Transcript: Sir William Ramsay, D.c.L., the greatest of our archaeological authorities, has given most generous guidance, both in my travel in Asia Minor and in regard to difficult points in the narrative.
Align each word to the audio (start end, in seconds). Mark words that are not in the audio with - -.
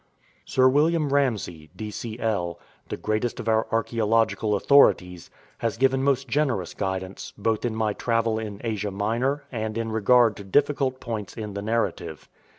Sir 0.45 0.67
William 0.67 1.13
Ramsay, 1.13 1.69
D.c.L., 1.75 2.57
the 2.89 2.97
greatest 2.97 3.39
of 3.39 3.47
our 3.47 3.67
archaeological 3.71 4.55
authorities, 4.55 5.29
has 5.59 5.77
given 5.77 6.01
most 6.01 6.27
generous 6.27 6.73
guidance, 6.73 7.33
both 7.37 7.65
in 7.65 7.75
my 7.75 7.93
travel 7.93 8.39
in 8.39 8.59
Asia 8.63 8.89
Minor 8.89 9.43
and 9.51 9.77
in 9.77 9.91
regard 9.91 10.35
to 10.37 10.43
difficult 10.43 10.99
points 10.99 11.37
in 11.37 11.53
the 11.53 11.61
narrative. 11.61 12.27